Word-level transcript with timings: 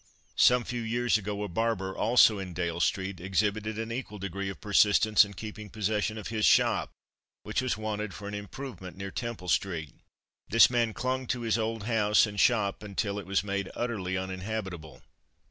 Some 0.39 0.63
few 0.63 0.81
years 0.81 1.19
ago 1.19 1.43
a 1.43 1.47
barber, 1.47 1.95
also 1.95 2.39
in 2.39 2.53
Dale 2.55 2.79
street, 2.79 3.19
exhibited 3.21 3.77
an 3.77 3.91
equal 3.91 4.17
degree 4.17 4.49
of 4.49 4.59
persistence 4.59 5.23
in 5.23 5.35
keeping 5.35 5.69
possession 5.69 6.17
of 6.17 6.29
his 6.29 6.43
shop 6.43 6.89
which 7.43 7.61
was 7.61 7.77
wanted 7.77 8.11
for 8.11 8.27
an 8.27 8.33
improvement 8.33 8.97
near 8.97 9.11
Temple 9.11 9.47
street. 9.49 9.93
This 10.49 10.71
man 10.71 10.95
clung 10.95 11.27
to 11.27 11.41
his 11.41 11.59
old 11.59 11.83
house 11.83 12.25
and 12.25 12.39
shop 12.39 12.81
until 12.81 13.19
it 13.19 13.27
was 13.27 13.43
made 13.43 13.69
utterly 13.75 14.17
uninhabitable.. 14.17 15.03